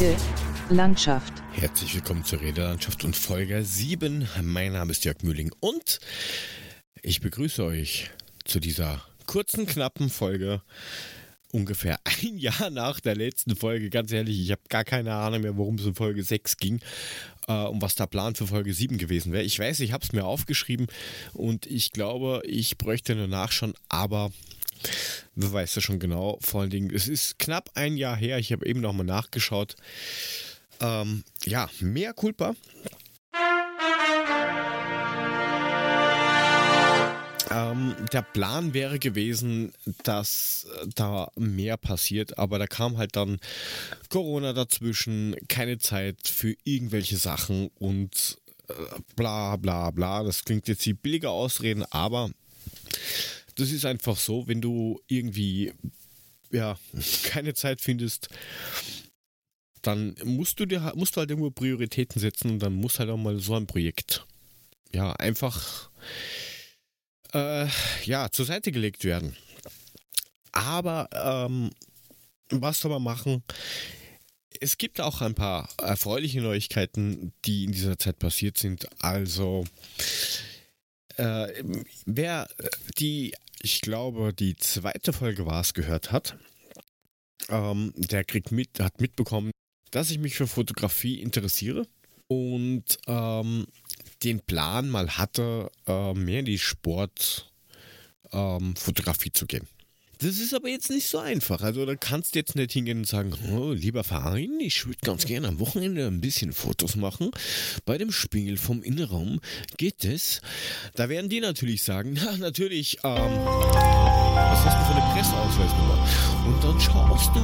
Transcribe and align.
Rede 0.00 0.16
Landschaft. 0.70 1.30
Herzlich 1.52 1.94
willkommen 1.94 2.24
zur 2.24 2.40
Redelandschaft 2.40 3.04
und 3.04 3.14
Folge 3.14 3.62
7. 3.62 4.26
Mein 4.42 4.72
Name 4.72 4.92
ist 4.92 5.04
Jörg 5.04 5.22
Mühling 5.22 5.52
und 5.60 5.98
ich 7.02 7.20
begrüße 7.20 7.62
euch 7.62 8.10
zu 8.46 8.60
dieser 8.60 9.02
kurzen, 9.26 9.66
knappen 9.66 10.08
Folge. 10.08 10.62
Ungefähr 11.52 11.98
ein 12.22 12.38
Jahr 12.38 12.70
nach 12.70 13.00
der 13.00 13.14
letzten 13.14 13.56
Folge. 13.56 13.90
Ganz 13.90 14.10
ehrlich, 14.10 14.40
ich 14.40 14.50
habe 14.52 14.62
gar 14.70 14.84
keine 14.84 15.12
Ahnung 15.12 15.42
mehr, 15.42 15.58
worum 15.58 15.74
es 15.74 15.84
in 15.84 15.94
Folge 15.94 16.22
6 16.22 16.56
ging 16.56 16.80
äh, 17.46 17.64
und 17.64 17.82
was 17.82 17.94
der 17.94 18.06
Plan 18.06 18.34
für 18.34 18.46
Folge 18.46 18.72
7 18.72 18.96
gewesen 18.96 19.32
wäre. 19.32 19.44
Ich 19.44 19.58
weiß, 19.58 19.80
ich 19.80 19.92
habe 19.92 20.02
es 20.02 20.14
mir 20.14 20.24
aufgeschrieben 20.24 20.86
und 21.34 21.66
ich 21.66 21.90
glaube, 21.90 22.40
ich 22.46 22.78
bräuchte 22.78 23.14
nur 23.14 23.28
nachschauen, 23.28 23.74
aber 23.90 24.32
wer 25.34 25.52
weiß 25.52 25.74
das 25.74 25.84
schon 25.84 25.98
genau. 25.98 26.38
Vor 26.40 26.62
allen 26.62 26.70
Dingen, 26.70 26.94
es 26.94 27.08
ist 27.08 27.38
knapp 27.38 27.70
ein 27.74 27.96
Jahr 27.96 28.16
her. 28.16 28.38
Ich 28.38 28.52
habe 28.52 28.66
eben 28.66 28.80
nochmal 28.80 29.06
nachgeschaut. 29.06 29.76
Ähm, 30.80 31.24
ja, 31.44 31.68
mehr 31.80 32.14
Culpa. 32.14 32.54
Ähm, 37.50 37.96
der 38.12 38.22
Plan 38.22 38.74
wäre 38.74 39.00
gewesen, 39.00 39.72
dass 40.04 40.68
da 40.94 41.30
mehr 41.36 41.76
passiert, 41.76 42.38
aber 42.38 42.60
da 42.60 42.66
kam 42.66 42.96
halt 42.96 43.16
dann 43.16 43.40
Corona 44.08 44.52
dazwischen, 44.52 45.34
keine 45.48 45.78
Zeit 45.78 46.28
für 46.28 46.54
irgendwelche 46.62 47.16
Sachen 47.16 47.70
und 47.80 48.38
äh, 48.68 48.72
bla 49.16 49.56
bla 49.56 49.90
bla. 49.90 50.22
Das 50.22 50.44
klingt 50.44 50.68
jetzt 50.68 50.86
wie 50.86 50.92
billige 50.92 51.30
Ausreden, 51.30 51.84
aber 51.90 52.30
das 53.56 53.70
ist 53.70 53.84
einfach 53.84 54.16
so, 54.16 54.46
wenn 54.46 54.60
du 54.60 55.00
irgendwie 55.06 55.72
ja 56.50 56.78
keine 57.24 57.54
Zeit 57.54 57.80
findest, 57.80 58.28
dann 59.82 60.14
musst 60.24 60.60
du 60.60 60.66
dir 60.66 60.92
musst 60.94 61.16
du 61.16 61.20
halt 61.20 61.30
irgendwo 61.30 61.50
Prioritäten 61.50 62.20
setzen 62.20 62.50
und 62.50 62.58
dann 62.60 62.74
muss 62.74 62.98
halt 62.98 63.10
auch 63.10 63.16
mal 63.16 63.38
so 63.38 63.54
ein 63.54 63.66
Projekt 63.66 64.26
ja 64.92 65.12
einfach 65.14 65.90
äh, 67.32 67.66
ja 68.04 68.30
zur 68.30 68.44
Seite 68.44 68.72
gelegt 68.72 69.04
werden. 69.04 69.36
Aber 70.52 71.08
ähm, 71.12 71.70
was 72.50 72.80
soll 72.80 72.90
man 72.90 73.02
machen? 73.02 73.42
Es 74.60 74.76
gibt 74.76 75.00
auch 75.00 75.20
ein 75.20 75.34
paar 75.34 75.68
erfreuliche 75.78 76.42
Neuigkeiten, 76.42 77.32
die 77.44 77.64
in 77.64 77.72
dieser 77.72 77.98
Zeit 77.98 78.18
passiert 78.18 78.58
sind. 78.58 78.86
Also 79.02 79.64
äh, 81.20 81.62
wer 82.06 82.48
die, 82.98 83.34
ich 83.60 83.82
glaube, 83.82 84.32
die 84.32 84.56
zweite 84.56 85.12
Folge 85.12 85.44
war 85.44 85.60
es 85.60 85.74
gehört 85.74 86.12
hat, 86.12 86.38
ähm, 87.48 87.92
der 87.96 88.24
kriegt 88.24 88.52
mit, 88.52 88.80
hat 88.80 89.00
mitbekommen, 89.00 89.50
dass 89.90 90.10
ich 90.10 90.18
mich 90.18 90.34
für 90.34 90.46
Fotografie 90.46 91.20
interessiere 91.20 91.86
und 92.26 92.98
ähm, 93.06 93.66
den 94.22 94.40
Plan 94.40 94.88
mal 94.88 95.18
hatte, 95.18 95.70
äh, 95.86 96.14
mehr 96.14 96.40
in 96.40 96.46
die 96.46 96.58
Sportfotografie 96.58 99.28
ähm, 99.28 99.34
zu 99.34 99.46
gehen. 99.46 99.68
Das 100.22 100.38
ist 100.38 100.52
aber 100.52 100.68
jetzt 100.68 100.90
nicht 100.90 101.08
so 101.08 101.18
einfach. 101.18 101.62
Also 101.62 101.86
da 101.86 101.94
kannst 101.94 102.34
du 102.34 102.38
jetzt 102.38 102.54
nicht 102.54 102.72
hingehen 102.72 102.98
und 102.98 103.06
sagen, 103.06 103.32
oh, 103.52 103.72
lieber 103.72 104.04
Verein, 104.04 104.60
ich 104.60 104.86
würde 104.86 104.98
ganz 105.02 105.24
gerne 105.24 105.48
am 105.48 105.60
Wochenende 105.60 106.06
ein 106.06 106.20
bisschen 106.20 106.52
Fotos 106.52 106.96
machen. 106.96 107.30
Bei 107.86 107.96
dem 107.96 108.12
Spiel 108.12 108.58
vom 108.58 108.82
Innenraum 108.82 109.40
geht 109.78 110.04
es. 110.04 110.42
Da 110.94 111.08
werden 111.08 111.30
die 111.30 111.40
natürlich 111.40 111.82
sagen, 111.82 112.18
na 112.22 112.36
natürlich, 112.36 112.98
ähm, 113.02 113.44
was 113.46 114.64
hast 114.64 114.78
du 114.78 114.92
für 114.92 115.00
eine 115.00 115.14
Presseausweisnummer? 115.14 116.08
Und 116.46 116.64
dann 116.64 116.80
schaust 116.80 117.30
du, 117.34 117.40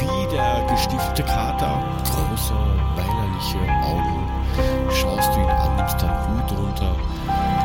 wie 0.00 0.34
der 0.34 0.66
gestiftete 0.70 1.22
Kater, 1.22 2.02
große, 2.04 2.54
weinerliche 2.96 3.58
Augen, 3.84 4.90
schaust 4.90 5.28
du 5.34 5.40
ihn 5.40 5.48
an, 5.48 5.76
nimmst 5.76 6.02
deinen 6.02 6.42
Hut 6.42 6.58
runter 6.58 7.12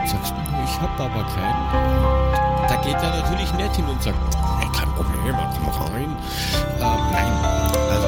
sagst, 0.08 0.34
ich 0.64 0.80
hab 0.80 1.00
aber 1.00 1.24
keinen. 1.26 2.47
Geht 2.84 2.96
er 2.96 3.22
natürlich 3.22 3.54
nicht 3.54 3.76
hin 3.76 3.86
und 3.86 4.02
sagt, 4.02 4.18
hey, 4.60 4.68
kein 4.74 4.90
Problem, 4.96 5.36
komm 5.64 5.88
rein. 5.88 6.18
Äh, 6.78 6.82
nein, 6.82 7.32
also 7.90 8.08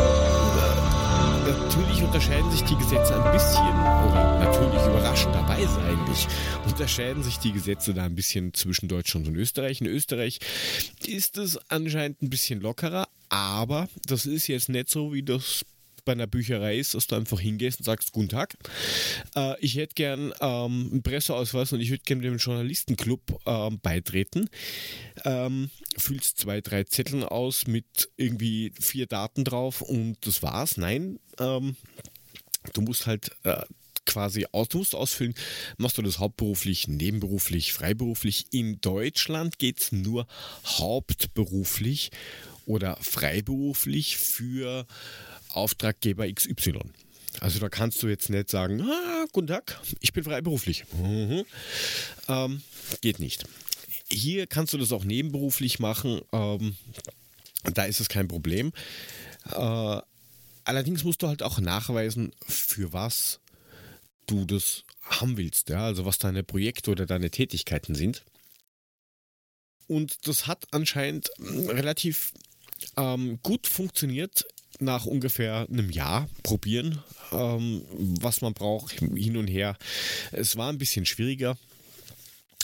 äh, 0.59 1.51
natürlich 1.51 2.03
unterscheiden 2.03 2.51
sich 2.51 2.63
die 2.63 2.75
Gesetze 2.75 3.21
ein 3.21 3.31
bisschen, 3.31 3.61
oder 3.61 4.39
natürlich 4.39 4.81
überraschenderweise 4.85 5.81
eigentlich, 5.81 6.27
unterscheiden 6.65 7.23
sich 7.23 7.39
die 7.39 7.51
Gesetze 7.51 7.93
da 7.93 8.03
ein 8.03 8.15
bisschen 8.15 8.53
zwischen 8.53 8.87
Deutschland 8.87 9.27
und 9.27 9.35
Österreich. 9.35 9.81
In 9.81 9.87
Österreich 9.87 10.39
ist 11.05 11.37
es 11.37 11.57
anscheinend 11.69 12.21
ein 12.21 12.29
bisschen 12.29 12.61
lockerer, 12.61 13.07
aber 13.29 13.87
das 14.05 14.25
ist 14.25 14.47
jetzt 14.47 14.69
nicht 14.69 14.89
so 14.89 15.13
wie 15.13 15.23
das 15.23 15.65
bei 16.09 16.13
einer 16.13 16.25
Bücherei 16.25 16.79
ist, 16.79 16.95
dass 16.95 17.05
du 17.05 17.15
einfach 17.15 17.39
hingehst 17.39 17.81
und 17.81 17.85
sagst, 17.85 18.13
guten 18.13 18.29
Tag, 18.29 18.57
äh, 19.35 19.53
ich 19.59 19.75
hätte 19.75 19.93
gern 19.93 20.33
ähm, 20.41 20.89
einen 20.91 21.03
Presseausweis 21.03 21.71
und 21.71 21.81
ich 21.81 21.91
würde 21.91 22.01
gerne 22.03 22.23
dem 22.23 22.37
Journalistenclub 22.37 23.39
ähm, 23.45 23.79
beitreten. 23.79 24.49
Ähm, 25.23 25.69
füllst 25.99 26.39
zwei, 26.39 26.61
drei 26.61 26.83
Zetteln 26.85 27.23
aus 27.23 27.67
mit 27.67 28.09
irgendwie 28.17 28.73
vier 28.81 29.05
Daten 29.05 29.43
drauf 29.43 29.81
und 29.81 30.17
das 30.25 30.41
war's. 30.41 30.77
Nein, 30.77 31.19
ähm, 31.39 31.75
du 32.73 32.81
musst 32.81 33.05
halt 33.05 33.29
äh, 33.43 33.61
quasi 34.07 34.47
aus, 34.51 34.69
du 34.69 34.79
musst 34.79 34.95
ausfüllen, 34.95 35.35
machst 35.77 35.99
du 35.99 36.01
das 36.01 36.17
hauptberuflich, 36.17 36.87
nebenberuflich, 36.87 37.71
freiberuflich. 37.71 38.47
In 38.49 38.81
Deutschland 38.81 39.59
geht 39.59 39.79
es 39.79 39.91
nur 39.91 40.25
hauptberuflich 40.65 42.09
oder 42.65 42.97
freiberuflich 42.99 44.17
für 44.17 44.87
Auftraggeber 45.49 46.31
XY. 46.31 46.79
Also 47.39 47.59
da 47.59 47.69
kannst 47.69 48.01
du 48.03 48.07
jetzt 48.07 48.29
nicht 48.29 48.49
sagen, 48.49 48.81
ah, 48.81 49.25
guten 49.31 49.47
Tag, 49.47 49.79
ich 49.99 50.13
bin 50.13 50.23
freiberuflich. 50.23 50.85
Mhm. 50.93 51.45
Ähm, 52.27 52.61
geht 53.01 53.19
nicht. 53.19 53.45
Hier 54.11 54.47
kannst 54.47 54.73
du 54.73 54.77
das 54.77 54.91
auch 54.91 55.03
nebenberuflich 55.03 55.79
machen. 55.79 56.21
Ähm, 56.31 56.75
da 57.73 57.85
ist 57.85 57.99
es 57.99 58.09
kein 58.09 58.27
Problem. 58.27 58.73
Äh, 59.51 60.01
allerdings 60.63 61.03
musst 61.03 61.21
du 61.21 61.27
halt 61.27 61.43
auch 61.43 61.59
nachweisen, 61.59 62.31
für 62.47 62.93
was 62.93 63.39
du 64.25 64.45
das 64.45 64.83
haben 65.01 65.37
willst. 65.37 65.69
Ja? 65.69 65.85
Also 65.85 66.05
was 66.05 66.17
deine 66.17 66.43
Projekte 66.43 66.91
oder 66.91 67.05
deine 67.05 67.29
Tätigkeiten 67.29 67.95
sind. 67.95 68.23
Und 69.87 70.27
das 70.27 70.45
hat 70.45 70.67
anscheinend 70.71 71.31
relativ 71.39 72.33
ähm, 72.95 73.39
gut 73.41 73.67
funktioniert 73.67 74.45
nach 74.79 75.05
ungefähr 75.05 75.67
einem 75.69 75.89
Jahr 75.89 76.29
probieren, 76.43 77.03
ähm, 77.31 77.83
was 78.21 78.41
man 78.41 78.53
braucht, 78.53 78.91
hin 78.91 79.37
und 79.37 79.47
her. 79.47 79.77
Es 80.31 80.55
war 80.55 80.69
ein 80.69 80.77
bisschen 80.77 81.05
schwieriger. 81.05 81.57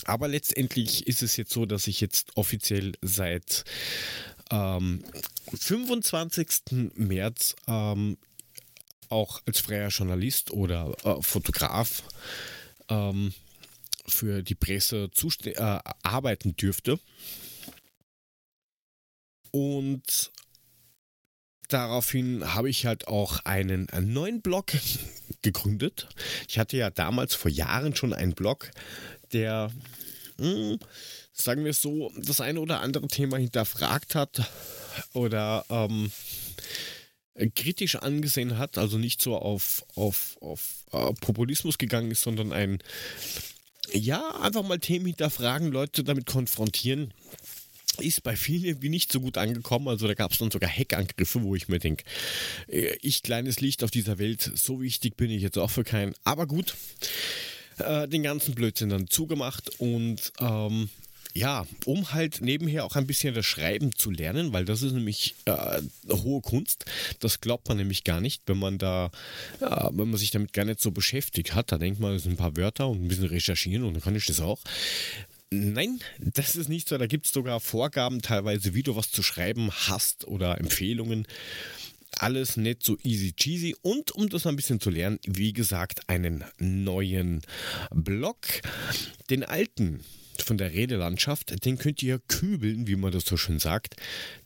Aber 0.04 0.28
letztendlich 0.28 1.06
ist 1.06 1.22
es 1.22 1.36
jetzt 1.36 1.52
so, 1.52 1.66
dass 1.66 1.86
ich 1.86 2.00
jetzt 2.00 2.36
offiziell 2.36 2.92
seit 3.02 3.64
ähm, 4.50 5.02
25. 5.52 6.92
März 6.94 7.56
ähm, 7.66 8.16
auch 9.08 9.42
als 9.46 9.60
freier 9.60 9.88
Journalist 9.88 10.50
oder 10.50 10.94
äh, 11.04 11.20
Fotograf 11.22 12.02
ähm, 12.88 13.32
für 14.06 14.42
die 14.42 14.54
Presse 14.54 15.10
äh, 15.44 15.78
arbeiten 16.02 16.56
dürfte. 16.56 17.00
Und 19.50 20.30
daraufhin 21.68 22.54
habe 22.54 22.70
ich 22.70 22.86
halt 22.86 23.08
auch 23.08 23.40
einen, 23.44 23.88
neuen 24.00 24.40
Blog 24.42 24.72
gegründet. 25.42 26.08
Ich 26.48 26.58
hatte 26.58 26.76
ja 26.76 26.90
damals 26.90 27.34
vor 27.34 27.50
Jahren 27.50 27.94
schon 27.94 28.12
einen 28.12 28.34
Blog, 28.34 28.70
der, 29.32 29.70
mh, 30.38 30.46
hm, 30.46 30.78
sagen 31.32 31.64
wir 31.64 31.70
es 31.70 31.82
so, 31.82 32.10
das 32.16 32.40
eine 32.40 32.60
oder 32.60 32.80
andere 32.80 33.08
Thema 33.08 33.36
hinterfragt 33.36 34.14
hat 34.14 34.50
oder 35.12 35.64
ähm, 35.68 36.10
kritisch 37.54 37.96
angesehen 37.96 38.58
hat, 38.58 38.78
also 38.78 38.98
nicht 38.98 39.20
so 39.20 39.36
auf, 39.36 39.84
auf, 39.94 40.38
auf 40.40 40.84
uh, 40.92 41.12
Populismus 41.20 41.76
gegangen 41.76 42.10
ist, 42.10 42.22
sondern 42.22 42.52
ein, 42.52 42.78
ja, 43.92 44.40
einfach 44.40 44.62
mal 44.62 44.78
Themen 44.78 45.06
hinterfragen, 45.06 45.70
Leute 45.70 46.02
damit 46.02 46.26
konfrontieren 46.26 47.12
ist 48.00 48.22
bei 48.22 48.36
vielen 48.36 48.64
irgendwie 48.64 48.88
nicht 48.88 49.12
so 49.12 49.20
gut 49.20 49.38
angekommen. 49.38 49.88
Also 49.88 50.06
da 50.06 50.14
gab 50.14 50.32
es 50.32 50.38
dann 50.38 50.50
sogar 50.50 50.70
Hackangriffe, 50.70 51.42
wo 51.42 51.54
ich 51.54 51.68
mir 51.68 51.78
denke, 51.78 52.04
äh, 52.68 52.96
ich 53.02 53.22
kleines 53.22 53.60
Licht 53.60 53.82
auf 53.84 53.90
dieser 53.90 54.18
Welt, 54.18 54.50
so 54.54 54.80
wichtig 54.80 55.16
bin 55.16 55.30
ich 55.30 55.42
jetzt 55.42 55.58
auch 55.58 55.70
für 55.70 55.84
keinen. 55.84 56.14
Aber 56.24 56.46
gut, 56.46 56.74
äh, 57.78 58.08
den 58.08 58.22
ganzen 58.22 58.54
Blödsinn 58.54 58.88
dann 58.88 59.08
zugemacht 59.08 59.80
und 59.80 60.32
ähm, 60.40 60.88
ja, 61.36 61.66
um 61.84 62.12
halt 62.12 62.40
nebenher 62.40 62.84
auch 62.84 62.96
ein 62.96 63.06
bisschen 63.06 63.34
das 63.34 63.44
Schreiben 63.44 63.94
zu 63.94 64.10
lernen, 64.10 64.52
weil 64.54 64.64
das 64.64 64.82
ist 64.82 64.92
nämlich 64.92 65.34
äh, 65.44 65.82
hohe 66.10 66.40
Kunst. 66.40 66.86
Das 67.20 67.40
glaubt 67.40 67.68
man 67.68 67.76
nämlich 67.76 68.04
gar 68.04 68.20
nicht, 68.20 68.42
wenn 68.46 68.58
man 68.58 68.78
da, 68.78 69.10
äh, 69.60 69.66
wenn 69.92 70.10
man 70.10 70.16
sich 70.16 70.30
damit 70.30 70.54
gar 70.54 70.64
nicht 70.64 70.80
so 70.80 70.90
beschäftigt 70.90 71.54
hat. 71.54 71.72
Da 71.72 71.78
denkt 71.78 72.00
man, 72.00 72.14
das 72.14 72.22
sind 72.22 72.32
ein 72.32 72.38
paar 72.38 72.56
Wörter 72.56 72.88
und 72.88 73.04
ein 73.04 73.08
bisschen 73.08 73.26
recherchieren 73.26 73.84
und 73.84 73.94
dann 73.94 74.02
kann 74.02 74.16
ich 74.16 74.24
das 74.24 74.40
auch. 74.40 74.60
Nein, 75.50 76.00
das 76.18 76.56
ist 76.56 76.68
nicht 76.68 76.88
so. 76.88 76.98
Da 76.98 77.06
gibt 77.06 77.26
es 77.26 77.32
sogar 77.32 77.60
Vorgaben 77.60 78.20
teilweise, 78.20 78.74
wie 78.74 78.82
du 78.82 78.96
was 78.96 79.10
zu 79.10 79.22
schreiben 79.22 79.70
hast 79.70 80.26
oder 80.26 80.58
Empfehlungen. 80.58 81.26
alles 82.18 82.56
nicht 82.56 82.82
so 82.82 82.96
easy 83.02 83.32
cheesy. 83.32 83.76
Und 83.82 84.10
um 84.12 84.28
das 84.28 84.46
ein 84.46 84.56
bisschen 84.56 84.80
zu 84.80 84.90
lernen, 84.90 85.18
wie 85.26 85.52
gesagt, 85.52 86.08
einen 86.08 86.44
neuen 86.58 87.42
Blog. 87.90 88.38
Den 89.30 89.44
alten 89.44 90.00
von 90.42 90.58
der 90.58 90.72
Redelandschaft, 90.72 91.64
den 91.64 91.78
könnt 91.78 92.02
ihr 92.02 92.20
kübeln, 92.28 92.86
wie 92.86 92.96
man 92.96 93.12
das 93.12 93.24
so 93.24 93.36
schön 93.36 93.58
sagt. 93.58 93.96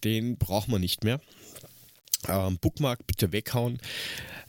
Den 0.05 0.37
braucht 0.37 0.69
man 0.69 0.81
nicht 0.81 1.05
mehr. 1.05 1.21
Ähm, 2.29 2.59
Bookmark 2.59 3.07
bitte 3.07 3.33
weghauen. 3.33 3.79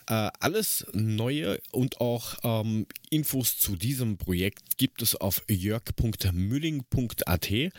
Äh, 0.07 0.29
alles 0.39 0.85
Neue 0.93 1.59
und 1.71 2.01
auch 2.01 2.35
ähm, 2.43 2.85
Infos 3.09 3.57
zu 3.57 3.75
diesem 3.75 4.17
Projekt 4.17 4.77
gibt 4.77 5.01
es 5.01 5.15
auf 5.15 5.43
jörg.mülling.at. 5.47 7.51
Äh, 7.51 7.71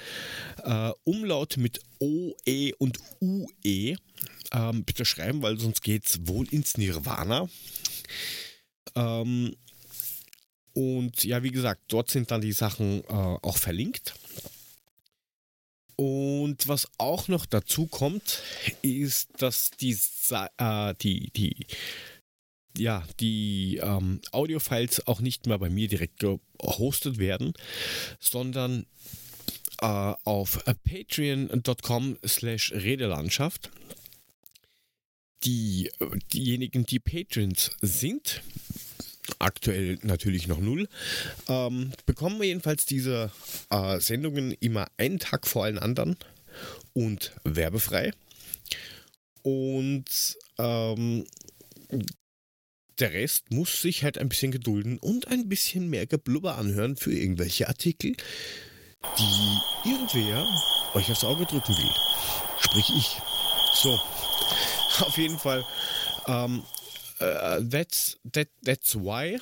Umlaut 1.04 1.56
mit 1.56 1.80
OE 2.00 2.72
und 2.78 2.98
UE. 3.20 3.96
Ähm, 4.52 4.84
bitte 4.84 5.04
schreiben, 5.04 5.42
weil 5.42 5.58
sonst 5.58 5.82
geht 5.82 6.06
es 6.06 6.26
wohl 6.26 6.46
ins 6.48 6.78
Nirvana. 6.78 7.48
Ähm, 8.94 9.56
und 10.74 11.24
ja, 11.24 11.42
wie 11.42 11.50
gesagt, 11.50 11.82
dort 11.88 12.10
sind 12.10 12.30
dann 12.30 12.40
die 12.40 12.52
Sachen 12.52 13.04
äh, 13.04 13.12
auch 13.12 13.58
verlinkt. 13.58 14.14
Und 15.96 16.68
was 16.68 16.88
auch 16.98 17.28
noch 17.28 17.46
dazu 17.46 17.86
kommt, 17.86 18.42
ist, 18.82 19.30
dass 19.38 19.70
die, 19.70 19.96
äh, 20.58 20.94
die, 21.00 21.30
die, 21.30 21.66
ja, 22.76 23.06
die 23.20 23.80
ähm, 23.82 24.20
Audiofiles 24.32 25.06
auch 25.06 25.20
nicht 25.20 25.46
mehr 25.46 25.58
bei 25.58 25.68
mir 25.68 25.88
direkt 25.88 26.18
gehostet 26.18 27.18
werden, 27.18 27.52
sondern 28.18 28.86
äh, 29.80 29.86
auf 30.24 30.64
patreon.com 30.84 32.18
slash 32.26 32.72
Redelandschaft. 32.72 33.70
Die, 35.44 35.90
diejenigen, 36.32 36.86
die 36.86 37.00
Patrons 37.00 37.72
sind, 37.80 38.42
aktuell 39.38 39.98
natürlich 40.02 40.48
noch 40.48 40.58
null, 40.58 40.88
ähm, 41.48 41.92
bekommen 42.06 42.40
wir 42.40 42.48
jedenfalls 42.48 42.86
diese 42.86 43.30
äh, 43.70 44.00
Sendungen 44.00 44.52
immer 44.52 44.88
einen 44.96 45.18
Tag 45.18 45.46
vor 45.46 45.64
allen 45.64 45.78
anderen 45.78 46.16
und 46.92 47.32
werbefrei. 47.44 48.12
Und 49.42 50.36
ähm, 50.58 51.26
der 52.98 53.12
Rest 53.12 53.50
muss 53.50 53.80
sich 53.80 54.04
halt 54.04 54.18
ein 54.18 54.28
bisschen 54.28 54.52
gedulden 54.52 54.98
und 54.98 55.28
ein 55.28 55.48
bisschen 55.48 55.88
mehr 55.90 56.06
Geblubber 56.06 56.56
anhören 56.56 56.96
für 56.96 57.12
irgendwelche 57.12 57.68
Artikel, 57.68 58.14
die 59.18 59.88
irgendwer 59.88 60.46
euch 60.94 61.10
aufs 61.10 61.24
Auge 61.24 61.46
drücken 61.46 61.76
will. 61.76 61.90
Sprich 62.60 62.92
ich. 62.96 63.16
So, 63.74 64.00
auf 65.00 65.16
jeden 65.16 65.38
Fall. 65.38 65.64
Ähm, 66.26 66.62
uh, 67.22 67.60
that's, 67.68 68.18
that, 68.32 68.48
that's 68.64 68.94
why. 68.94 69.38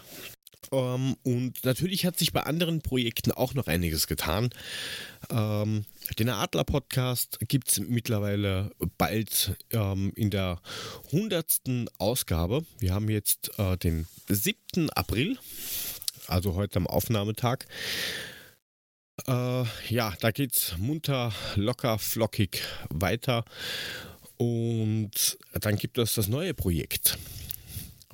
Um, 0.71 0.79
ähm, 0.79 1.17
und 1.23 1.65
natürlich 1.65 2.05
hat 2.05 2.19
sich 2.19 2.33
bei 2.33 2.43
anderen 2.43 2.81
Projekten 2.83 3.33
auch 3.33 3.55
noch 3.55 3.67
einiges 3.67 4.07
getan. 4.07 4.51
Ähm, 5.31 5.85
den 6.19 6.29
Adler-Podcast 6.29 7.39
gibt 7.49 7.73
es 7.73 7.81
mittlerweile 7.81 8.71
bald 8.99 9.57
ähm, 9.73 10.13
in 10.15 10.31
der 10.31 10.61
100. 11.13 11.89
Ausgabe. 11.99 12.65
Wir 12.79 12.95
haben 12.95 13.09
jetzt 13.09 13.59
äh, 13.59 13.77
den 13.79 14.07
7. 14.29 14.91
April, 14.91 15.39
also 16.29 16.55
heute 16.55 16.77
am 16.77 16.87
Aufnahmetag. 16.87 17.67
Äh, 19.27 19.65
ja, 19.89 20.15
da 20.21 20.31
geht 20.31 20.53
es 20.53 20.77
munter, 20.79 21.33
locker, 21.57 21.99
flockig 21.99 22.63
weiter. 22.91 23.45
Und 24.37 25.39
dann 25.53 25.77
gibt 25.77 25.99
es 25.99 26.15
das 26.15 26.29
neue 26.29 26.55
Projekt. 26.55 27.19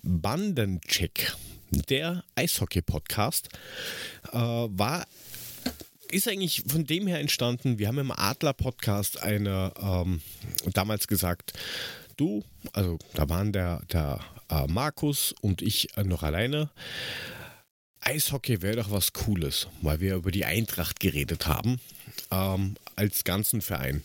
Bandencheck, 0.06 1.34
der 1.70 2.22
Eishockey-Podcast, 2.36 3.48
äh, 4.32 4.38
war 4.38 5.06
ist 6.12 6.28
eigentlich 6.28 6.62
von 6.68 6.84
dem 6.84 7.08
her 7.08 7.18
entstanden. 7.18 7.78
Wir 7.80 7.88
haben 7.88 7.98
im 7.98 8.12
Adler-Podcast 8.12 9.20
eine 9.20 9.72
ähm, 9.80 10.20
damals 10.72 11.08
gesagt, 11.08 11.52
du, 12.16 12.44
also 12.72 12.98
da 13.14 13.28
waren 13.28 13.52
der, 13.52 13.82
der 13.92 14.20
äh, 14.48 14.66
Markus 14.68 15.34
und 15.40 15.62
ich 15.62 15.96
äh, 15.96 16.04
noch 16.04 16.22
alleine. 16.22 16.70
Eishockey 18.00 18.62
wäre 18.62 18.76
doch 18.76 18.92
was 18.92 19.12
Cooles, 19.12 19.66
weil 19.82 19.98
wir 19.98 20.14
über 20.14 20.30
die 20.30 20.44
Eintracht 20.44 21.00
geredet 21.00 21.48
haben, 21.48 21.80
ähm, 22.30 22.76
als 22.94 23.24
ganzen 23.24 23.60
Verein. 23.60 24.04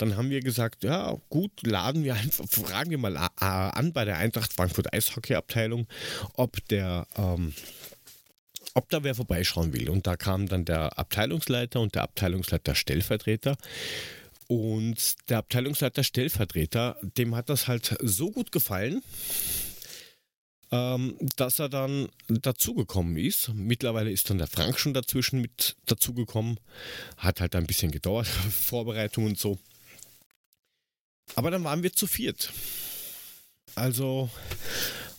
Dann 0.00 0.16
haben 0.16 0.30
wir 0.30 0.40
gesagt, 0.40 0.84
ja 0.84 1.16
gut, 1.28 1.52
laden 1.62 2.04
wir 2.04 2.14
einfach, 2.14 2.46
fragen 2.48 2.90
wir 2.90 2.98
mal 2.98 3.16
äh, 3.16 3.44
an 3.44 3.92
bei 3.92 4.04
der 4.04 4.18
Eintracht 4.18 4.52
Frankfurt 4.52 4.92
Eishockey-Abteilung, 4.92 5.86
ob 6.34 6.66
der 6.68 7.06
ähm, 7.16 7.52
ob 8.74 8.88
da 8.88 9.02
wer 9.02 9.14
vorbeischauen 9.14 9.72
will. 9.72 9.90
Und 9.90 10.06
da 10.06 10.16
kam 10.16 10.46
dann 10.48 10.64
der 10.64 10.98
Abteilungsleiter 10.98 11.80
und 11.80 11.94
der 11.94 12.02
Abteilungsleiter 12.02 12.74
Stellvertreter. 12.74 13.56
Und 14.46 15.16
der 15.28 15.38
Abteilungsleiter 15.38 16.02
Stellvertreter, 16.02 16.96
dem 17.02 17.36
hat 17.36 17.48
das 17.48 17.68
halt 17.68 17.96
so 18.00 18.30
gut 18.30 18.52
gefallen, 18.52 19.02
ähm, 20.72 21.16
dass 21.36 21.58
er 21.58 21.68
dann 21.68 22.08
dazugekommen 22.28 23.16
ist. 23.16 23.52
Mittlerweile 23.54 24.10
ist 24.10 24.30
dann 24.30 24.38
der 24.38 24.46
Frank 24.46 24.78
schon 24.78 24.94
dazwischen 24.94 25.40
mit 25.40 25.76
dazugekommen. 25.86 26.58
Hat 27.16 27.40
halt 27.40 27.54
ein 27.54 27.66
bisschen 27.66 27.90
gedauert, 27.90 28.26
Vorbereitung 28.50 29.26
und 29.26 29.38
so. 29.38 29.58
Aber 31.34 31.50
dann 31.50 31.64
waren 31.64 31.82
wir 31.82 31.92
zu 31.92 32.06
viert. 32.06 32.52
Also 33.74 34.30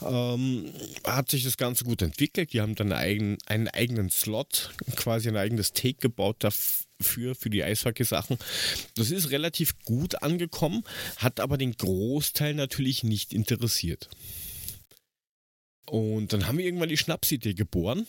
ähm, 0.02 0.72
hat 1.06 1.30
sich 1.30 1.44
das 1.44 1.58
Ganze 1.58 1.84
gut 1.84 2.02
entwickelt. 2.02 2.54
Die 2.54 2.62
haben 2.62 2.76
dann 2.76 2.92
einen 2.92 3.02
eigenen, 3.02 3.38
einen 3.46 3.68
eigenen 3.70 4.10
Slot, 4.10 4.72
quasi 4.96 5.30
ein 5.30 5.38
eigenes 5.38 5.74
Take 5.74 6.00
gebaut 6.00 6.38
dafür, 6.40 7.36
für 7.36 7.50
die 7.50 7.64
Eishockey-Sachen. 7.64 8.38
Das 8.96 9.12
ist 9.12 9.32
relativ 9.32 9.80
gut 9.86 10.22
angekommen, 10.22 10.84
hat 11.18 11.40
aber 11.40 11.58
den 11.58 11.76
Großteil 11.76 12.54
natürlich 12.54 13.04
nicht 13.04 13.34
interessiert. 13.34 14.10
Und 15.92 16.32
dann 16.32 16.48
haben 16.48 16.58
wir 16.58 16.64
irgendwann 16.64 16.88
die 16.88 16.96
Schnapsidee 16.96 17.54
geboren, 17.54 18.08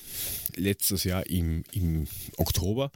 letztes 0.54 1.02
Jahr 1.02 1.26
im, 1.26 1.64
im 1.72 2.06
Oktober. 2.36 2.92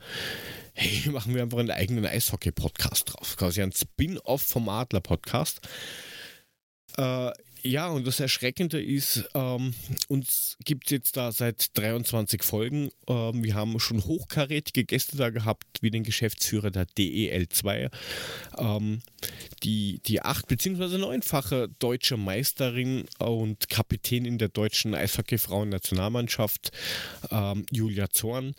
Hey, 0.74 1.10
machen 1.10 1.34
wir 1.34 1.42
einfach 1.42 1.58
einen 1.58 1.72
eigenen 1.72 2.06
Eishockey-Podcast 2.06 3.12
drauf. 3.12 3.36
Quasi 3.36 3.62
ein 3.62 3.72
Spin-off 3.72 4.42
vom 4.42 4.68
Adler-Podcast. 4.68 5.58
Äh, 6.98 7.32
ja, 7.66 7.88
und 7.88 8.06
das 8.06 8.20
Erschreckende 8.20 8.82
ist, 8.82 9.28
ähm, 9.34 9.74
uns 10.08 10.56
gibt 10.64 10.86
es 10.86 10.90
jetzt 10.90 11.16
da 11.16 11.32
seit 11.32 11.76
23 11.76 12.42
Folgen. 12.42 12.90
Ähm, 13.08 13.42
wir 13.42 13.54
haben 13.54 13.78
schon 13.80 14.04
hochkarätige 14.04 14.84
Gäste 14.84 15.16
da 15.16 15.30
gehabt, 15.30 15.64
wie 15.80 15.90
den 15.90 16.04
Geschäftsführer 16.04 16.70
der 16.70 16.86
DEL2, 16.86 17.90
ähm, 18.58 19.00
die, 19.62 20.00
die 20.06 20.22
acht- 20.22 20.48
bzw. 20.48 20.98
neunfache 20.98 21.68
deutsche 21.78 22.16
Meisterin 22.16 23.04
und 23.18 23.68
Kapitän 23.68 24.24
in 24.24 24.38
der 24.38 24.48
deutschen 24.48 24.94
Eishockey-Frauen-Nationalmannschaft, 24.94 26.70
ähm, 27.30 27.66
Julia 27.70 28.10
Zorn. 28.10 28.54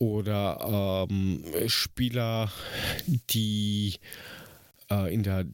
Oder 0.00 1.06
ähm, 1.08 1.44
Spieler, 1.68 2.52
die 3.30 3.94
äh, 4.90 5.14
in 5.14 5.22
der 5.22 5.46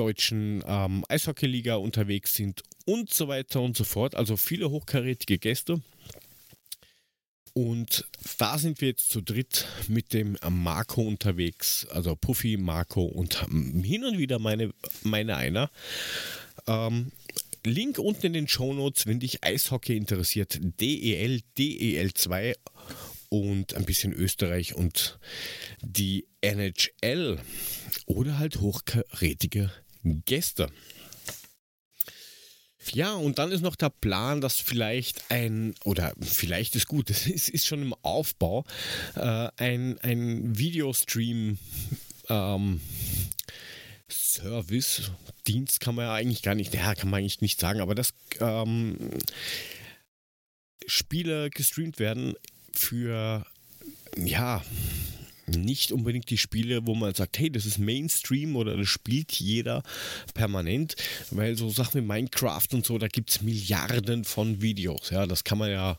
deutschen 0.00 0.64
ähm, 0.66 1.04
Eishockeyliga 1.10 1.74
unterwegs 1.76 2.32
sind 2.32 2.62
und 2.86 3.12
so 3.12 3.28
weiter 3.28 3.60
und 3.60 3.76
so 3.76 3.84
fort. 3.84 4.14
Also 4.14 4.38
viele 4.38 4.70
hochkarätige 4.70 5.38
Gäste. 5.38 5.82
Und 7.52 8.06
da 8.38 8.56
sind 8.56 8.80
wir 8.80 8.88
jetzt 8.88 9.10
zu 9.10 9.20
dritt 9.20 9.66
mit 9.88 10.14
dem 10.14 10.38
Marco 10.48 11.02
unterwegs, 11.02 11.86
also 11.90 12.16
Puffy, 12.16 12.56
Marco 12.56 13.02
und 13.02 13.46
hin 13.50 14.04
und 14.04 14.16
wieder 14.16 14.38
meine, 14.38 14.72
meine 15.02 15.36
einer. 15.36 15.70
Ähm, 16.66 17.12
Link 17.66 17.98
unten 17.98 18.26
in 18.26 18.32
den 18.32 18.48
Show 18.48 18.72
Notes, 18.72 19.06
wenn 19.06 19.20
dich 19.20 19.44
Eishockey 19.44 19.98
interessiert, 19.98 20.58
DEL, 20.62 21.42
DEL2 21.58 22.54
und 23.28 23.74
ein 23.74 23.84
bisschen 23.84 24.14
Österreich 24.14 24.74
und 24.74 25.18
die 25.82 26.26
NHL 26.40 27.38
oder 28.06 28.38
halt 28.38 28.60
hochkarätige 28.60 29.70
Gäste. 30.02 30.68
Ja, 32.92 33.14
und 33.14 33.38
dann 33.38 33.52
ist 33.52 33.60
noch 33.60 33.76
der 33.76 33.90
Plan, 33.90 34.40
dass 34.40 34.56
vielleicht 34.56 35.30
ein, 35.30 35.74
oder 35.84 36.14
vielleicht 36.20 36.74
ist 36.76 36.88
gut, 36.88 37.10
es 37.10 37.26
ist, 37.26 37.48
ist, 37.48 37.66
schon 37.66 37.82
im 37.82 37.94
Aufbau, 38.02 38.64
äh, 39.14 39.48
ein, 39.56 39.98
ein 40.00 40.58
Videostream 40.58 41.58
ähm, 42.28 42.80
Service, 44.08 45.12
Dienst 45.46 45.80
kann 45.80 45.94
man 45.94 46.06
ja 46.06 46.14
eigentlich 46.14 46.42
gar 46.42 46.54
nicht, 46.54 46.74
ja, 46.74 46.94
kann 46.94 47.10
man 47.10 47.20
eigentlich 47.20 47.40
nicht 47.40 47.60
sagen, 47.60 47.80
aber 47.80 47.94
dass 47.94 48.14
ähm, 48.40 48.96
Spiele 50.86 51.50
gestreamt 51.50 51.98
werden 51.98 52.34
für, 52.72 53.44
ja, 54.16 54.64
nicht 55.56 55.92
unbedingt 55.92 56.30
die 56.30 56.38
Spiele, 56.38 56.86
wo 56.86 56.94
man 56.94 57.14
sagt, 57.14 57.38
hey, 57.38 57.50
das 57.50 57.66
ist 57.66 57.78
Mainstream 57.78 58.56
oder 58.56 58.76
das 58.76 58.88
spielt 58.88 59.32
jeder 59.32 59.82
permanent, 60.34 60.96
weil 61.30 61.56
so 61.56 61.68
Sachen 61.70 62.00
wie 62.00 62.06
Minecraft 62.06 62.68
und 62.72 62.86
so, 62.86 62.98
da 62.98 63.08
gibt 63.08 63.30
es 63.30 63.42
Milliarden 63.42 64.24
von 64.24 64.60
Videos. 64.62 65.10
Ja, 65.10 65.26
das 65.26 65.44
kann 65.44 65.58
man 65.58 65.70
ja, 65.70 65.98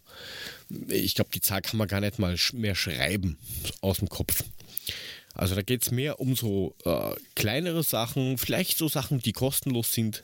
ich 0.87 1.15
glaube, 1.15 1.31
die 1.33 1.41
Zahl 1.41 1.61
kann 1.61 1.77
man 1.77 1.87
gar 1.87 2.01
nicht 2.01 2.19
mal 2.19 2.35
mehr 2.53 2.75
schreiben 2.75 3.37
aus 3.81 3.97
dem 3.97 4.09
Kopf. 4.09 4.43
Also 5.33 5.55
da 5.55 5.61
geht 5.61 5.83
es 5.83 5.91
mehr 5.91 6.19
um 6.19 6.35
so 6.35 6.75
äh, 6.83 7.15
kleinere 7.35 7.83
Sachen, 7.83 8.37
vielleicht 8.37 8.77
so 8.77 8.89
Sachen, 8.89 9.19
die 9.19 9.31
kostenlos 9.31 9.93
sind. 9.93 10.23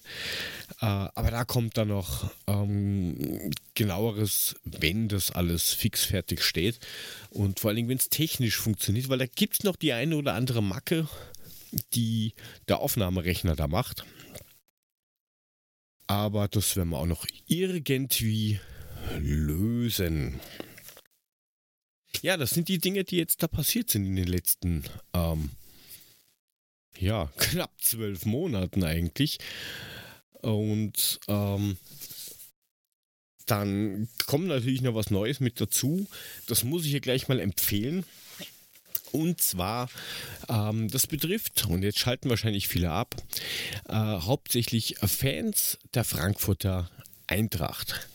Äh, 0.82 0.86
aber 0.86 1.32
da 1.32 1.46
kommt 1.46 1.78
dann 1.78 1.88
noch 1.90 2.30
ähm, 2.48 3.52
genaueres, 3.78 4.56
wenn 4.64 5.08
das 5.08 5.32
alles 5.32 5.72
fix 5.72 6.04
fertig 6.04 6.44
steht. 6.44 6.80
Und 7.30 7.60
vor 7.60 7.72
allem, 7.72 7.88
wenn 7.88 7.98
es 7.98 8.10
technisch 8.10 8.58
funktioniert, 8.58 9.08
weil 9.08 9.20
da 9.20 9.28
gibt 9.28 9.54
es 9.54 9.64
noch 9.64 9.76
die 9.76 9.94
eine 9.94 10.18
oder 10.18 10.34
andere 10.34 10.64
Macke, 10.64 11.08
die 11.94 12.34
der 12.68 12.80
Aufnahmerechner 12.80 13.56
da 13.56 13.68
macht. 13.68 14.04
Aber 16.08 16.48
das 16.48 16.76
werden 16.76 16.90
wir 16.90 16.98
auch 16.98 17.06
noch 17.06 17.26
irgendwie 17.46 18.60
lösen. 19.20 20.40
Ja, 22.24 22.36
das 22.36 22.50
sind 22.52 22.70
die 22.70 22.80
Dinge, 22.80 23.04
die 23.04 23.18
jetzt 23.18 23.44
da 23.44 23.48
passiert 23.48 23.92
sind 23.92 24.06
in 24.06 24.16
den 24.16 24.28
letzten, 24.28 24.86
ähm, 25.14 25.52
ja, 26.98 27.32
knapp 27.38 27.80
zwölf 27.80 28.26
Monaten 28.26 28.84
eigentlich. 28.84 29.38
Und 30.42 31.20
ähm, 31.28 31.78
dann 33.48 34.08
kommt 34.26 34.48
natürlich 34.48 34.82
noch 34.82 34.96
was 34.96 35.10
Neues 35.10 35.40
mit 35.40 35.60
dazu. 35.60 36.08
Das 36.46 36.64
muss 36.64 36.86
ich 36.86 36.92
hier 36.92 37.00
gleich 37.00 37.28
mal 37.28 37.40
empfehlen. 37.40 38.06
Und 39.12 39.42
zwar, 39.42 39.90
ähm, 40.50 40.90
das 40.90 41.08
betrifft, 41.08 41.66
und 41.68 41.82
jetzt 41.82 42.00
schalten 42.00 42.30
wahrscheinlich 42.30 42.68
viele 42.68 42.92
ab, 42.92 43.16
äh, 43.88 43.94
hauptsächlich 43.94 44.98
Fans 45.02 45.78
der 45.94 46.04
Frankfurter 46.04 46.92
Eintracht. 47.26 48.08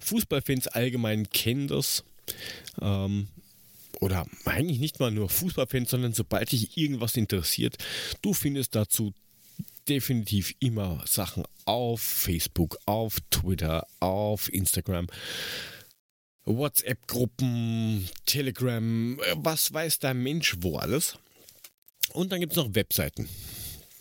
Fußballfans 0.00 0.68
allgemein 0.68 1.28
kennen 1.30 1.68
das. 1.68 2.04
Ähm, 2.80 3.28
oder 4.00 4.26
eigentlich 4.44 4.78
nicht 4.78 5.00
mal 5.00 5.10
nur 5.10 5.28
Fußballfans, 5.28 5.90
sondern 5.90 6.12
sobald 6.12 6.52
dich 6.52 6.76
irgendwas 6.76 7.16
interessiert, 7.16 7.76
du 8.22 8.34
findest 8.34 8.74
dazu 8.74 9.14
definitiv 9.88 10.54
immer 10.60 11.02
Sachen 11.06 11.44
auf 11.64 12.00
Facebook, 12.00 12.78
auf 12.86 13.18
Twitter, 13.30 13.86
auf 14.00 14.52
Instagram. 14.52 15.06
WhatsApp-Gruppen, 16.44 18.08
Telegram, 18.24 19.18
was 19.34 19.72
weiß 19.72 19.98
der 19.98 20.14
Mensch 20.14 20.56
wo 20.60 20.78
alles. 20.78 21.18
Und 22.12 22.30
dann 22.30 22.40
gibt 22.40 22.52
es 22.52 22.56
noch 22.56 22.74
Webseiten. 22.74 23.28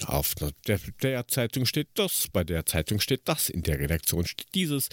Auf 0.04 0.36
der, 0.36 0.80
der, 1.02 1.28
Zeitung 1.28 1.66
steht 1.66 1.88
das, 1.94 2.28
bei 2.32 2.44
der 2.44 2.66
Zeitung 2.66 3.00
steht 3.00 3.22
das, 3.26 3.50
in 3.50 3.64
der 3.64 3.80
Redaktion 3.80 4.26
steht 4.26 4.48
dieses. 4.54 4.90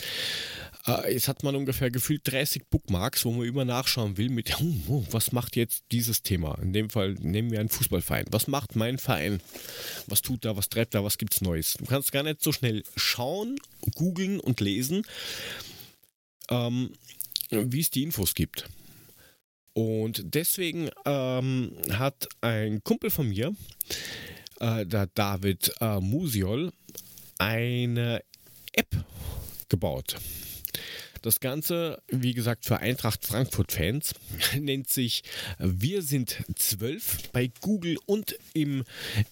Äh, 0.87 1.13
jetzt 1.13 1.27
hat 1.27 1.43
man 1.43 1.57
ungefähr 1.57 1.91
gefühlt 1.91 2.23
30 2.25 2.67
Bookmarks, 2.71 3.25
wo 3.25 3.33
man 3.33 3.47
immer 3.47 3.65
nachschauen 3.65 4.17
will 4.17 4.29
mit, 4.29 4.61
oh, 4.61 4.75
oh, 4.89 5.05
was 5.11 5.33
macht 5.33 5.57
jetzt 5.57 5.83
dieses 5.91 6.23
Thema? 6.23 6.57
In 6.63 6.73
dem 6.73 6.89
Fall 6.89 7.15
nehmen 7.15 7.51
wir 7.51 7.59
einen 7.59 7.69
Fußballverein. 7.69 8.27
Was 8.31 8.47
macht 8.47 8.77
mein 8.77 8.99
Verein? 8.99 9.41
Was 10.07 10.23
tut 10.23 10.45
da, 10.45 10.57
was 10.57 10.69
treibt 10.69 10.95
da, 10.95 11.03
was 11.03 11.19
gibt 11.19 11.35
es 11.35 11.41
Neues? 11.41 11.75
Du 11.75 11.85
kannst 11.85 12.13
gar 12.13 12.23
nicht 12.23 12.41
so 12.41 12.53
schnell 12.53 12.85
schauen, 12.95 13.59
googeln 13.97 14.39
und 14.39 14.61
lesen, 14.61 15.05
ähm, 16.49 16.93
wie 17.51 17.81
es 17.81 17.91
die 17.91 18.05
Infos 18.05 18.35
gibt. 18.35 18.69
Und 19.75 20.35
deswegen 20.35 20.91
ähm, 21.07 21.73
hat 21.91 22.29
ein 22.41 22.85
Kumpel 22.85 23.11
von 23.11 23.29
mir, 23.29 23.55
äh, 24.63 24.87
der 24.87 25.09
David 25.09 25.73
äh, 25.81 26.01
Musiol 26.01 26.73
eine 27.39 28.23
App 28.73 29.05
gebaut. 29.69 30.17
Das 31.21 31.41
Ganze, 31.41 32.03
wie 32.09 32.35
gesagt, 32.35 32.65
für 32.65 32.79
Eintracht 32.79 33.27
Frankfurt-Fans 33.27 34.15
nennt 34.59 34.89
sich 34.89 35.23
Wir 35.59 36.03
sind 36.03 36.45
zwölf 36.57 37.31
bei 37.33 37.51
Google 37.61 37.99
und 38.07 38.37
im 38.55 38.85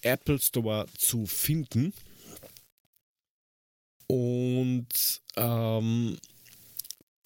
Apple 0.03 0.39
Store 0.39 0.87
zu 0.97 1.27
finden. 1.27 1.93
Und 4.07 4.89
ähm, 5.37 6.19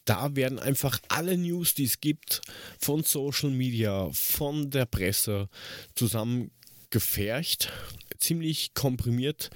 da 0.04 0.36
werden 0.36 0.58
einfach 0.58 0.98
alle 1.08 1.38
News, 1.38 1.74
die 1.74 1.84
es 1.84 2.00
gibt, 2.00 2.42
von 2.78 3.02
Social 3.02 3.50
Media, 3.50 4.10
von 4.12 4.70
der 4.70 4.84
Presse 4.84 5.48
zusammen 5.94 6.50
gefercht, 6.94 7.72
ziemlich 8.18 8.72
komprimiert 8.72 9.50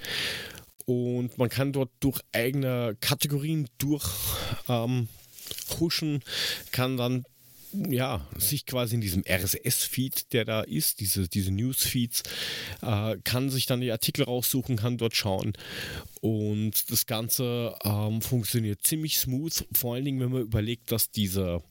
und 0.85 1.37
man 1.37 1.47
kann 1.47 1.71
dort 1.71 1.89
durch 2.01 2.19
eigene 2.33 2.97
Kategorien 2.99 3.69
durchhuschen, 3.77 5.07
ähm, 6.15 6.21
kann 6.73 6.97
dann 6.97 7.23
ja, 7.71 8.27
sich 8.35 8.65
quasi 8.65 8.95
in 8.95 9.01
diesem 9.01 9.23
RSS-Feed, 9.25 10.33
der 10.33 10.43
da 10.43 10.61
ist, 10.61 10.99
diese, 10.99 11.29
diese 11.29 11.51
News-Feeds, 11.51 12.23
äh, 12.81 13.15
kann 13.23 13.49
sich 13.49 13.67
dann 13.67 13.79
die 13.79 13.91
Artikel 13.91 14.23
raussuchen, 14.23 14.75
kann 14.77 14.97
dort 14.97 15.15
schauen. 15.15 15.53
Und 16.19 16.91
das 16.91 17.05
Ganze 17.05 17.75
ähm, 17.85 18.21
funktioniert 18.21 18.81
ziemlich 18.83 19.19
smooth, 19.19 19.65
vor 19.73 19.93
allen 19.93 20.05
Dingen, 20.05 20.19
wenn 20.19 20.31
man 20.31 20.41
überlegt, 20.41 20.91
dass 20.91 21.11
diese 21.11 21.61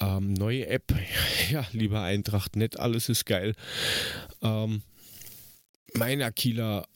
ähm, 0.00 0.32
neue 0.32 0.66
App, 0.66 0.94
ja, 1.50 1.66
lieber 1.72 2.02
Eintracht, 2.02 2.56
nicht 2.56 2.78
alles 2.78 3.08
ist 3.08 3.26
geil. 3.26 3.54
Ähm, 4.42 4.82
mein 5.94 6.22
Aquila, 6.22 6.86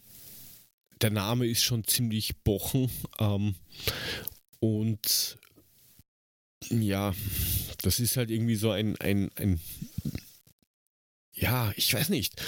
der 1.01 1.11
Name 1.11 1.47
ist 1.47 1.63
schon 1.63 1.85
ziemlich 1.85 2.37
bochen. 2.45 2.91
Ähm, 3.19 3.55
und 4.61 5.39
ja, 6.71 7.15
das 7.83 8.01
ist 8.01 8.17
halt 8.17 8.31
irgendwie 8.31 8.57
so 8.57 8.71
ein, 8.71 8.97
ein, 8.97 9.31
ein 9.37 9.61
ja, 11.35 11.73
ich 11.77 11.93
weiß 11.93 12.09
nicht. 12.09 12.41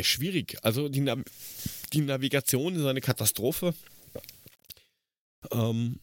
Schwierig. 0.00 0.58
Also 0.62 0.88
die, 0.88 1.00
Nav 1.00 1.22
die 1.92 2.00
Navigation 2.00 2.74
ist 2.74 2.84
eine 2.84 3.00
Katastrophe. 3.00 3.74
Ähm, 5.50 6.00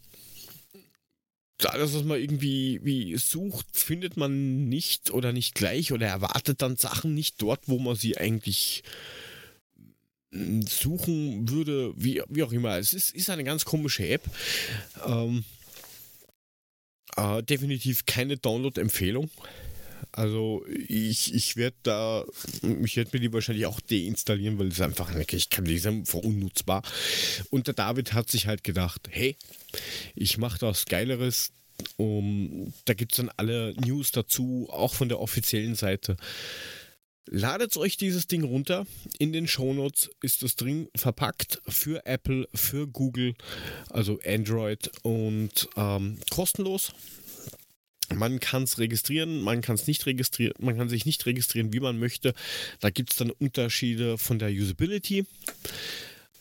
alles, 1.65 1.93
was 1.93 2.03
man 2.03 2.19
irgendwie 2.19 2.79
wie 2.83 3.15
sucht, 3.17 3.67
findet 3.71 4.17
man 4.17 4.67
nicht 4.67 5.11
oder 5.11 5.31
nicht 5.31 5.55
gleich 5.55 5.91
oder 5.91 6.07
erwartet 6.07 6.61
dann 6.61 6.75
Sachen 6.75 7.13
nicht 7.13 7.41
dort, 7.41 7.67
wo 7.67 7.79
man 7.79 7.95
sie 7.95 8.17
eigentlich 8.17 8.83
hm, 10.31 10.63
suchen 10.63 11.49
würde, 11.49 11.93
wie, 11.95 12.21
wie 12.27 12.43
auch 12.43 12.51
immer. 12.51 12.77
Es 12.77 12.93
ist, 12.93 13.11
ist 13.11 13.29
eine 13.29 13.43
ganz 13.43 13.65
komische 13.65 14.07
App. 14.07 14.23
Ähm, 15.05 15.45
äh, 17.15 17.43
definitiv 17.43 18.05
keine 18.05 18.37
Download-Empfehlung. 18.37 19.29
Also 20.13 20.63
ich, 20.67 21.33
ich 21.33 21.57
werde 21.57 21.75
da, 21.81 22.23
ich 22.83 22.95
werde 22.95 23.09
mir 23.13 23.19
die 23.19 23.33
wahrscheinlich 23.33 23.65
auch 23.65 23.79
deinstallieren, 23.81 24.59
weil 24.59 24.67
es 24.67 24.79
einfach, 24.79 25.13
ich 25.15 25.49
kann 25.49 25.65
die 25.65 25.81
einfach 25.85 26.19
unnutzbar. 26.19 26.83
Und 27.49 27.65
der 27.65 27.73
David 27.73 28.13
hat 28.13 28.29
sich 28.29 28.45
halt 28.45 28.63
gedacht, 28.63 29.09
hey, 29.09 29.35
ich 30.15 30.37
mache 30.37 30.59
das 30.59 30.85
Geileres. 30.85 31.51
Um, 31.97 32.71
da 32.85 32.93
gibt 32.93 33.13
es 33.13 33.17
dann 33.17 33.31
alle 33.35 33.73
News 33.73 34.11
dazu, 34.11 34.69
auch 34.71 34.93
von 34.93 35.09
der 35.09 35.19
offiziellen 35.19 35.73
Seite. 35.73 36.15
Ladet 37.25 37.75
euch 37.77 37.97
dieses 37.97 38.27
Ding 38.27 38.43
runter. 38.43 38.85
In 39.17 39.33
den 39.33 39.47
Shownotes 39.47 40.11
ist 40.21 40.43
das 40.43 40.55
drin 40.55 40.89
verpackt 40.95 41.61
für 41.67 42.05
Apple, 42.05 42.47
für 42.53 42.87
Google, 42.87 43.33
also 43.89 44.19
Android 44.25 44.91
und 45.01 45.67
ähm, 45.75 46.19
kostenlos. 46.29 46.93
Man 48.13 48.39
kann 48.39 48.63
es 48.63 48.79
registrieren, 48.79 49.41
man 49.41 49.61
kann 49.61 49.75
es 49.75 49.87
nicht 49.87 50.05
registrieren, 50.05 50.53
man 50.59 50.77
kann 50.77 50.89
sich 50.89 51.05
nicht 51.05 51.25
registrieren, 51.25 51.73
wie 51.73 51.79
man 51.79 51.99
möchte. 51.99 52.33
Da 52.79 52.89
gibt 52.89 53.11
es 53.11 53.17
dann 53.17 53.31
Unterschiede 53.31 54.17
von 54.17 54.39
der 54.39 54.49
Usability. 54.49 55.25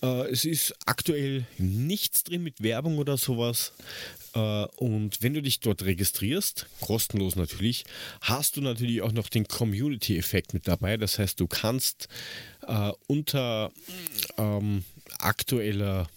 Äh, 0.02 0.30
es 0.30 0.44
ist 0.44 0.74
aktuell 0.86 1.46
nichts 1.58 2.24
drin 2.24 2.42
mit 2.42 2.62
Werbung 2.62 2.98
oder 2.98 3.16
sowas. 3.16 3.72
Äh, 4.34 4.66
und 4.76 5.22
wenn 5.22 5.34
du 5.34 5.42
dich 5.42 5.60
dort 5.60 5.84
registrierst, 5.84 6.66
kostenlos 6.80 7.36
natürlich, 7.36 7.84
hast 8.20 8.56
du 8.56 8.60
natürlich 8.60 9.02
auch 9.02 9.12
noch 9.12 9.28
den 9.28 9.46
Community-Effekt 9.46 10.54
mit 10.54 10.66
dabei. 10.66 10.96
Das 10.96 11.18
heißt, 11.18 11.38
du 11.38 11.46
kannst 11.46 12.08
äh, 12.66 12.90
unter 13.06 13.70
ähm, 14.36 14.84
aktueller 15.18 16.08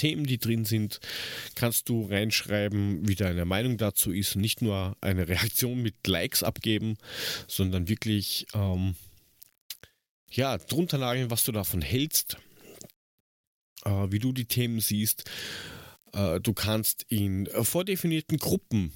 Themen, 0.00 0.24
die 0.24 0.38
drin 0.38 0.64
sind, 0.64 0.98
kannst 1.56 1.90
du 1.90 2.06
reinschreiben, 2.06 3.06
wie 3.06 3.16
deine 3.16 3.44
Meinung 3.44 3.76
dazu 3.76 4.12
ist. 4.12 4.34
Nicht 4.34 4.62
nur 4.62 4.96
eine 5.02 5.28
Reaktion 5.28 5.82
mit 5.82 6.06
Likes 6.06 6.42
abgeben, 6.42 6.96
sondern 7.46 7.86
wirklich 7.86 8.46
ähm, 8.54 8.94
ja, 10.30 10.56
drunter 10.56 10.96
nageln, 10.96 11.30
was 11.30 11.44
du 11.44 11.52
davon 11.52 11.82
hältst, 11.82 12.38
äh, 13.84 14.06
wie 14.08 14.20
du 14.20 14.32
die 14.32 14.46
Themen 14.46 14.80
siehst. 14.80 15.24
Äh, 16.14 16.40
du 16.40 16.54
kannst 16.54 17.04
in 17.08 17.46
vordefinierten 17.46 18.38
Gruppen 18.38 18.92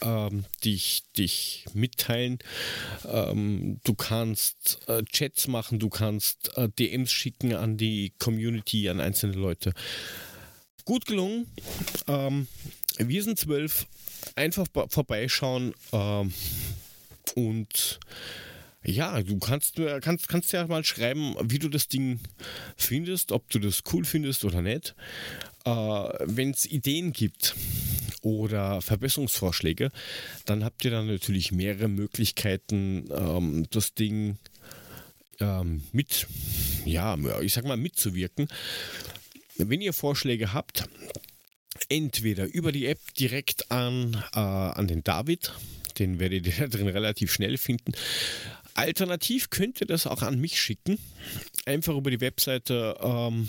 ähm, 0.00 0.46
dich, 0.64 1.02
dich 1.18 1.66
mitteilen. 1.74 2.38
Ähm, 3.04 3.80
du 3.84 3.94
kannst 3.94 4.80
äh, 4.88 5.02
Chats 5.04 5.46
machen, 5.46 5.78
du 5.78 5.90
kannst 5.90 6.56
äh, 6.56 6.70
DMs 6.70 7.12
schicken 7.12 7.54
an 7.54 7.76
die 7.76 8.14
Community, 8.18 8.88
an 8.88 9.00
einzelne 9.00 9.34
Leute. 9.34 9.74
Gut 10.88 11.04
gelungen. 11.04 11.46
Ähm, 12.06 12.46
wir 12.96 13.22
sind 13.22 13.38
zwölf. 13.38 13.86
Einfach 14.36 14.66
vorbeischauen 14.88 15.74
ähm, 15.92 16.32
und 17.34 18.00
ja, 18.82 19.20
du 19.22 19.38
kannst, 19.38 19.76
kannst, 20.00 20.28
kannst 20.28 20.52
ja 20.52 20.66
mal 20.66 20.82
schreiben, 20.84 21.36
wie 21.42 21.58
du 21.58 21.68
das 21.68 21.88
Ding 21.88 22.20
findest, 22.78 23.32
ob 23.32 23.50
du 23.50 23.58
das 23.58 23.82
cool 23.92 24.06
findest 24.06 24.46
oder 24.46 24.62
nicht. 24.62 24.94
Äh, 25.66 25.70
Wenn 25.70 26.52
es 26.52 26.64
Ideen 26.64 27.12
gibt 27.12 27.54
oder 28.22 28.80
Verbesserungsvorschläge, 28.80 29.90
dann 30.46 30.64
habt 30.64 30.86
ihr 30.86 30.90
dann 30.90 31.06
natürlich 31.06 31.52
mehrere 31.52 31.88
Möglichkeiten, 31.88 33.10
ähm, 33.14 33.66
das 33.70 33.92
Ding 33.92 34.38
ähm, 35.38 35.82
mit, 35.92 36.26
ja, 36.86 37.14
ich 37.42 37.52
sag 37.52 37.66
mal, 37.66 37.76
mitzuwirken. 37.76 38.48
Wenn 39.58 39.80
ihr 39.80 39.92
Vorschläge 39.92 40.52
habt, 40.52 40.88
entweder 41.88 42.46
über 42.46 42.70
die 42.70 42.86
App 42.86 43.00
direkt 43.14 43.70
an, 43.72 44.14
äh, 44.32 44.38
an 44.38 44.86
den 44.86 45.02
David, 45.02 45.52
den 45.98 46.20
werdet 46.20 46.46
ihr 46.46 46.52
da 46.58 46.66
drin 46.68 46.88
relativ 46.88 47.32
schnell 47.32 47.58
finden. 47.58 47.92
Alternativ 48.74 49.50
könnt 49.50 49.80
ihr 49.80 49.88
das 49.88 50.06
auch 50.06 50.22
an 50.22 50.40
mich 50.40 50.60
schicken. 50.60 50.98
Einfach 51.66 51.96
über 51.96 52.12
die 52.12 52.20
Webseite 52.20 52.96
ähm, 53.02 53.48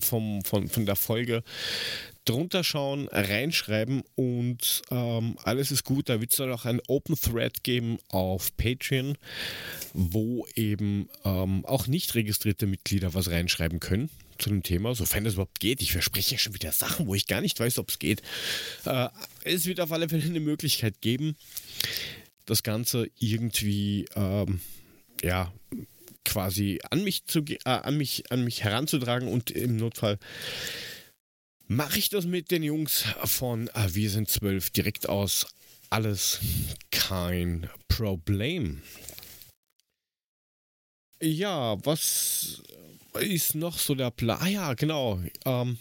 vom, 0.00 0.42
von, 0.44 0.68
von 0.68 0.84
der 0.84 0.96
Folge 0.96 1.44
drunter 2.24 2.64
schauen, 2.64 3.06
reinschreiben 3.12 4.02
und 4.16 4.82
ähm, 4.90 5.38
alles 5.44 5.70
ist 5.70 5.84
gut. 5.84 6.08
Da 6.08 6.20
wird 6.20 6.32
es 6.32 6.38
dann 6.38 6.50
auch 6.50 6.64
ein 6.64 6.80
Open 6.88 7.14
Thread 7.14 7.62
geben 7.62 7.98
auf 8.08 8.56
Patreon, 8.56 9.16
wo 9.92 10.44
eben 10.56 11.08
ähm, 11.24 11.64
auch 11.64 11.86
nicht 11.86 12.16
registrierte 12.16 12.66
Mitglieder 12.66 13.14
was 13.14 13.30
reinschreiben 13.30 13.78
können 13.78 14.10
zu 14.38 14.48
dem 14.50 14.62
Thema, 14.62 14.94
sofern 14.94 15.24
das 15.24 15.34
überhaupt 15.34 15.60
geht. 15.60 15.82
Ich 15.82 15.92
verspreche 15.92 16.32
ja 16.32 16.38
schon 16.38 16.54
wieder 16.54 16.72
Sachen, 16.72 17.06
wo 17.06 17.14
ich 17.14 17.26
gar 17.26 17.40
nicht 17.40 17.58
weiß, 17.58 17.78
ob 17.78 17.90
es 17.90 17.98
geht. 17.98 18.22
Äh, 18.84 19.08
es 19.44 19.66
wird 19.66 19.80
auf 19.80 19.92
alle 19.92 20.08
Fälle 20.08 20.24
eine 20.24 20.40
Möglichkeit 20.40 21.00
geben 21.00 21.36
das 22.46 22.62
Ganze 22.62 23.10
irgendwie 23.18 24.06
ähm, 24.14 24.60
ja 25.22 25.52
quasi 26.24 26.80
an 26.90 27.04
mich 27.04 27.26
zu 27.26 27.40
äh, 27.40 27.58
an 27.64 27.98
mich 27.98 28.32
an 28.32 28.44
mich 28.44 28.64
heranzutragen 28.64 29.28
und 29.28 29.50
im 29.50 29.76
Notfall 29.76 30.18
mache 31.66 31.98
ich 31.98 32.08
das 32.08 32.24
mit 32.24 32.50
den 32.50 32.62
Jungs 32.62 33.04
von 33.24 33.68
äh, 33.68 33.88
Wir 33.94 34.10
sind 34.10 34.30
zwölf 34.30 34.70
direkt 34.70 35.08
aus. 35.08 35.46
Alles 35.90 36.40
kein 36.90 37.70
Problem. 37.86 38.82
Ja, 41.20 41.76
was 41.84 42.62
ist 43.16 43.54
noch 43.54 43.78
so 43.78 43.94
der 43.94 44.10
Plan? 44.10 44.38
Ah 44.40 44.48
ja, 44.48 44.74
genau. 44.74 45.20
Ähm, 45.44 45.78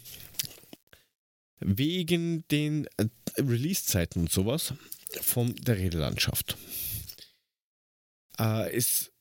wegen 1.59 2.47
den 2.49 2.87
äh, 2.97 3.07
Release-Zeiten 3.37 4.21
und 4.21 4.31
sowas 4.31 4.73
von 5.21 5.55
der 5.55 5.77
Redelandschaft. 5.77 6.57
Äh, 8.37 8.71
es 8.75 9.11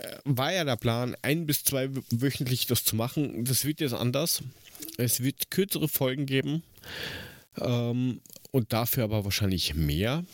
äh, 0.00 0.16
war 0.24 0.52
ja 0.52 0.64
der 0.64 0.76
Plan, 0.76 1.16
ein 1.22 1.46
bis 1.46 1.64
zwei 1.64 1.88
wöchentlich 2.10 2.66
das 2.66 2.84
zu 2.84 2.96
machen. 2.96 3.44
Das 3.44 3.64
wird 3.64 3.80
jetzt 3.80 3.94
anders. 3.94 4.42
Es 4.96 5.22
wird 5.22 5.50
kürzere 5.50 5.88
Folgen 5.88 6.26
geben 6.26 6.62
ähm, 7.58 8.20
und 8.52 8.72
dafür 8.72 9.04
aber 9.04 9.24
wahrscheinlich 9.24 9.74
mehr. 9.74 10.24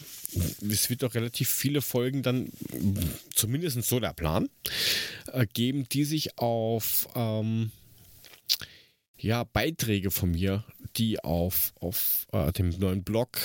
Es 0.68 0.90
wird 0.90 1.04
auch 1.04 1.14
relativ 1.14 1.48
viele 1.48 1.82
Folgen 1.82 2.22
dann, 2.22 2.50
zumindest 3.34 3.82
so 3.84 4.00
der 4.00 4.12
Plan, 4.12 4.48
äh, 5.32 5.46
geben, 5.52 5.88
die 5.90 6.04
sich 6.04 6.38
auf 6.38 7.08
ähm, 7.14 7.70
ja, 9.18 9.44
Beiträge 9.44 10.10
von 10.10 10.30
mir, 10.30 10.64
die 10.96 11.20
auf, 11.20 11.72
auf 11.80 12.26
äh, 12.32 12.52
dem 12.52 12.70
neuen 12.70 13.04
Blog 13.04 13.38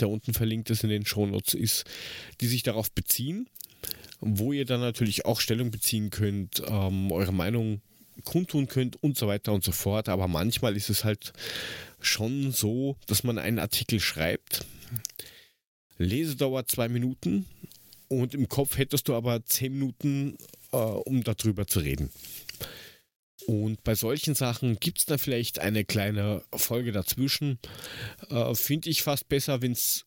der 0.00 0.08
unten 0.08 0.34
verlinkt 0.34 0.70
ist 0.70 0.84
in 0.84 0.90
den 0.90 1.06
Shownotes, 1.06 1.54
ist, 1.54 1.84
die 2.40 2.46
sich 2.46 2.62
darauf 2.62 2.90
beziehen, 2.90 3.48
wo 4.20 4.52
ihr 4.52 4.64
dann 4.64 4.80
natürlich 4.80 5.24
auch 5.24 5.40
Stellung 5.40 5.70
beziehen 5.70 6.10
könnt, 6.10 6.62
ähm, 6.66 7.10
eure 7.12 7.32
Meinung 7.32 7.80
kundtun 8.24 8.68
könnt 8.68 9.02
und 9.02 9.16
so 9.16 9.26
weiter 9.26 9.52
und 9.52 9.64
so 9.64 9.72
fort. 9.72 10.08
Aber 10.08 10.28
manchmal 10.28 10.76
ist 10.76 10.90
es 10.90 11.04
halt 11.04 11.32
schon 12.00 12.52
so, 12.52 12.96
dass 13.06 13.24
man 13.24 13.38
einen 13.38 13.58
Artikel 13.58 14.00
schreibt. 14.00 14.64
Lesedauer 15.98 16.66
zwei 16.66 16.88
Minuten 16.88 17.46
und 18.08 18.34
im 18.34 18.48
Kopf 18.48 18.78
hättest 18.78 19.08
du 19.08 19.14
aber 19.14 19.44
zehn 19.44 19.72
Minuten, 19.72 20.36
äh, 20.72 20.76
um 20.76 21.22
darüber 21.22 21.66
zu 21.66 21.80
reden. 21.80 22.10
Und 23.46 23.82
bei 23.84 23.94
solchen 23.94 24.34
Sachen 24.34 24.78
gibt 24.80 24.98
es 24.98 25.06
da 25.06 25.18
vielleicht 25.18 25.58
eine 25.58 25.84
kleine 25.84 26.42
Folge 26.54 26.92
dazwischen. 26.92 27.58
Äh, 28.28 28.54
Finde 28.54 28.90
ich 28.90 29.02
fast 29.02 29.28
besser, 29.28 29.62
wenn 29.62 29.72
es 29.72 30.04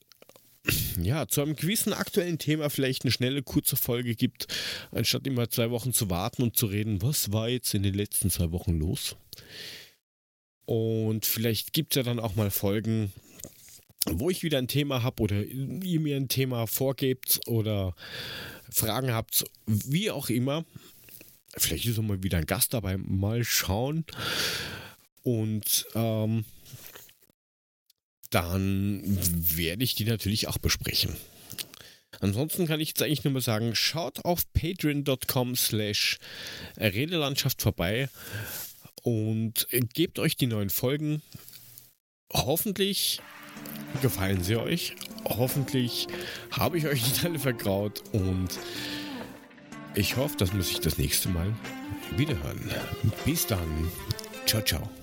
ja, 1.01 1.27
zu 1.27 1.41
einem 1.41 1.55
gewissen 1.55 1.93
aktuellen 1.93 2.37
Thema 2.37 2.69
vielleicht 2.69 3.03
eine 3.03 3.11
schnelle, 3.11 3.43
kurze 3.43 3.75
Folge 3.75 4.15
gibt, 4.15 4.47
anstatt 4.91 5.27
immer 5.27 5.49
zwei 5.49 5.71
Wochen 5.71 5.93
zu 5.93 6.09
warten 6.09 6.43
und 6.43 6.55
zu 6.55 6.67
reden, 6.67 7.01
was 7.01 7.31
war 7.31 7.49
jetzt 7.49 7.73
in 7.73 7.83
den 7.83 7.93
letzten 7.93 8.29
zwei 8.29 8.51
Wochen 8.51 8.77
los. 8.77 9.15
Und 10.65 11.25
vielleicht 11.25 11.73
gibt 11.73 11.93
es 11.93 11.97
ja 11.97 12.03
dann 12.03 12.19
auch 12.19 12.35
mal 12.35 12.49
Folgen, 12.49 13.11
wo 14.05 14.29
ich 14.29 14.43
wieder 14.43 14.57
ein 14.57 14.67
Thema 14.67 15.03
habe 15.03 15.21
oder 15.23 15.43
ihr 15.43 15.99
mir 15.99 16.15
ein 16.15 16.27
Thema 16.27 16.67
vorgebt 16.67 17.41
oder 17.47 17.95
Fragen 18.69 19.11
habt, 19.11 19.45
wie 19.65 20.11
auch 20.11 20.29
immer. 20.29 20.65
Vielleicht 21.55 21.85
ist 21.85 21.99
auch 21.99 22.03
mal 22.03 22.23
wieder 22.23 22.37
ein 22.37 22.45
Gast 22.45 22.73
dabei. 22.73 22.97
Mal 22.97 23.43
schauen. 23.43 24.05
Und 25.21 25.85
ähm, 25.95 26.45
dann 28.33 29.01
werde 29.57 29.83
ich 29.83 29.95
die 29.95 30.05
natürlich 30.05 30.47
auch 30.47 30.57
besprechen. 30.57 31.15
Ansonsten 32.19 32.67
kann 32.67 32.79
ich 32.79 32.89
jetzt 32.89 33.01
eigentlich 33.01 33.23
nur 33.23 33.33
mal 33.33 33.41
sagen, 33.41 33.75
schaut 33.75 34.23
auf 34.23 34.51
patreon.com 34.53 35.55
slash 35.55 36.19
Redelandschaft 36.77 37.61
vorbei 37.61 38.09
und 39.01 39.67
gebt 39.93 40.19
euch 40.19 40.37
die 40.37 40.47
neuen 40.47 40.69
Folgen. 40.69 41.21
Hoffentlich 42.31 43.19
gefallen 44.01 44.43
sie 44.43 44.55
euch. 44.55 44.95
Hoffentlich 45.25 46.07
habe 46.51 46.77
ich 46.77 46.87
euch 46.87 47.03
nicht 47.03 47.25
alle 47.25 47.39
vergraut 47.39 48.03
und 48.13 48.49
ich 49.95 50.17
hoffe, 50.17 50.37
dass 50.37 50.53
wir 50.53 50.63
sich 50.63 50.79
das 50.79 50.97
nächste 50.97 51.29
Mal 51.29 51.53
wiederhören. 52.17 52.71
Bis 53.25 53.45
dann. 53.45 53.91
Ciao, 54.45 54.61
ciao. 54.63 55.02